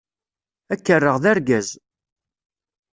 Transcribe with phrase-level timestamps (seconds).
[0.71, 1.69] Ad k-rreɣ d argaz.